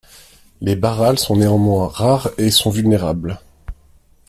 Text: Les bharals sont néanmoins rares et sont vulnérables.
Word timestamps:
Les 0.61 0.73
bharals 0.75 1.19
sont 1.19 1.35
néanmoins 1.35 1.87
rares 1.87 2.31
et 2.39 2.49
sont 2.49 2.71
vulnérables. 2.71 3.39